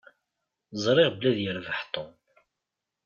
Ẓṛiɣ 0.83 1.09
belli 1.13 1.29
ad 1.31 1.37
yerbeḥ 1.41 1.79
Tom. 1.93 2.11